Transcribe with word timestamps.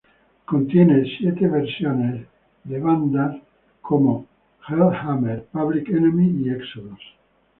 Contiene 0.45 1.05
siete 1.19 1.47
versiones 1.47 2.25
de 2.63 2.79
bandas 2.79 3.35
como 3.81 4.25
Hellhammer, 4.67 5.43
Public 5.51 5.89
Enemy 5.89 6.41
y 6.43 6.49
Exodus. 6.49 7.03